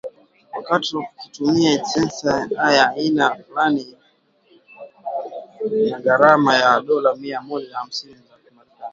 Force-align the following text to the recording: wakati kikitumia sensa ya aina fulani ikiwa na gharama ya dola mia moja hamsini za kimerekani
wakati 0.53 0.91
kikitumia 1.17 1.85
sensa 1.85 2.49
ya 2.73 2.89
aina 2.89 3.35
fulani 3.35 3.81
ikiwa 4.49 5.89
na 5.89 5.99
gharama 5.99 6.55
ya 6.55 6.81
dola 6.81 7.15
mia 7.15 7.41
moja 7.41 7.77
hamsini 7.77 8.15
za 8.15 8.37
kimerekani 8.49 8.85